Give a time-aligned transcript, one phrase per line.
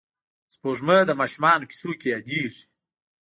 [0.53, 2.63] سپوږمۍ د ماشومانو کیسو کې یادېږي